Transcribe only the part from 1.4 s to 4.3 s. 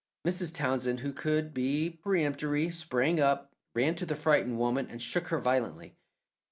be peremptory, sprang up, ran to the